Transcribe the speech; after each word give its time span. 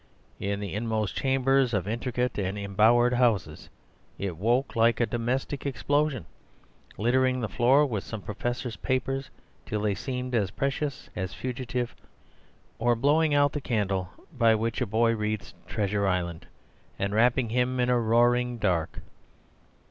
In 0.39 0.59
the 0.59 0.73
inmost 0.73 1.15
chambers 1.15 1.75
of 1.75 1.87
intricate 1.87 2.39
and 2.39 2.57
embowered 2.57 3.13
houses 3.13 3.69
it 4.17 4.35
woke 4.35 4.75
like 4.75 4.99
a 4.99 5.05
domestic 5.05 5.63
explosion, 5.63 6.25
littering 6.97 7.39
the 7.39 7.47
floor 7.47 7.85
with 7.85 8.03
some 8.03 8.23
professor's 8.23 8.77
papers 8.77 9.29
till 9.63 9.79
they 9.81 9.93
seemed 9.93 10.33
as 10.33 10.49
precious 10.49 11.07
as 11.15 11.35
fugitive, 11.35 11.93
or 12.79 12.95
blowing 12.95 13.35
out 13.35 13.51
the 13.53 13.61
candle 13.61 14.09
by 14.35 14.55
which 14.55 14.81
a 14.81 14.87
boy 14.87 15.15
read 15.15 15.43
"Treasure 15.67 16.07
Island" 16.07 16.47
and 16.97 17.13
wrapping 17.13 17.49
him 17.49 17.79
in 17.79 17.91
roaring 17.91 18.57
dark. 18.57 19.01